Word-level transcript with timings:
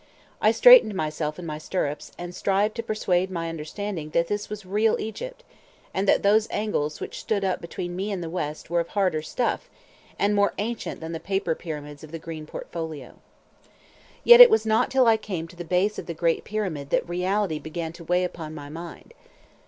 I 0.41 0.49
straightened 0.49 0.95
myself 0.95 1.37
in 1.37 1.45
my 1.45 1.59
stirrups, 1.59 2.11
and 2.17 2.33
strived 2.33 2.73
to 2.77 2.81
persuade 2.81 3.29
my 3.29 3.49
understanding 3.49 4.09
that 4.13 4.25
this 4.29 4.49
was 4.49 4.65
real 4.65 4.99
Egypt, 4.99 5.43
and 5.93 6.07
that 6.07 6.23
those 6.23 6.47
angles 6.49 6.99
which 6.99 7.19
stood 7.19 7.45
up 7.45 7.61
between 7.61 7.95
me 7.95 8.11
and 8.11 8.23
the 8.23 8.27
West 8.31 8.71
were 8.71 8.79
of 8.79 8.87
harder 8.87 9.21
stuff, 9.21 9.69
and 10.17 10.33
more 10.33 10.55
ancient 10.57 11.01
than 11.01 11.11
the 11.11 11.19
paper 11.19 11.53
pyramids 11.53 12.03
of 12.03 12.11
the 12.11 12.17
green 12.17 12.47
portfolio. 12.47 13.19
Yet 14.23 14.41
it 14.41 14.49
was 14.49 14.65
not 14.65 14.89
till 14.89 15.05
I 15.05 15.17
came 15.17 15.47
to 15.49 15.55
the 15.55 15.63
base 15.63 15.99
of 15.99 16.07
the 16.07 16.15
great 16.15 16.45
Pyramid 16.45 16.89
that 16.89 17.07
reality 17.07 17.59
began 17.59 17.93
to 17.93 18.03
weigh 18.03 18.23
upon 18.23 18.55
my 18.55 18.69
mind. 18.69 19.13